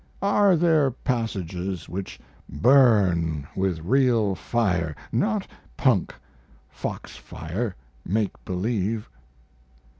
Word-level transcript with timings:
Are 0.23 0.55
there 0.55 0.89
passages 0.89 1.87
which 1.87 2.19
burn 2.49 3.45
with 3.55 3.77
real 3.81 4.33
fire 4.33 4.95
not 5.11 5.45
punk, 5.77 6.15
fox 6.71 7.15
fire, 7.15 7.75
make 8.03 8.31
believe? 8.43 9.07